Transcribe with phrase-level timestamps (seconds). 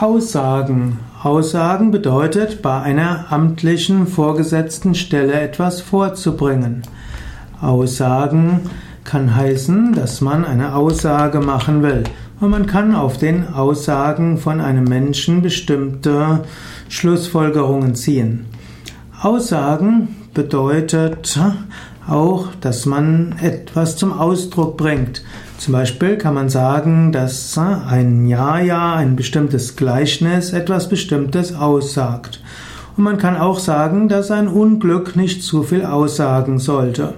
[0.00, 1.00] Aussagen.
[1.24, 6.82] Aussagen bedeutet, bei einer amtlichen vorgesetzten Stelle etwas vorzubringen.
[7.60, 8.60] Aussagen
[9.02, 12.04] kann heißen, dass man eine Aussage machen will.
[12.38, 16.44] Und man kann auf den Aussagen von einem Menschen bestimmte
[16.88, 18.46] Schlussfolgerungen ziehen.
[19.20, 21.40] Aussagen bedeutet
[22.08, 25.22] auch, dass man etwas zum Ausdruck bringt.
[25.58, 32.40] Zum Beispiel kann man sagen, dass ein Ja-Ja, ein bestimmtes Gleichnis etwas Bestimmtes aussagt.
[32.96, 37.14] Und man kann auch sagen, dass ein Unglück nicht zu viel aussagen sollte.